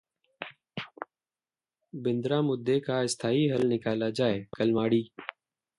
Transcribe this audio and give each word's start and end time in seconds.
बिंद्रा 1.93 2.41
मुद्दे 2.41 2.79
का 2.79 3.05
स्थायी 3.07 3.47
हल 3.49 3.65
निकाला 3.67 4.09
जाए: 4.09 4.45
कलमाड़ी 4.57 5.03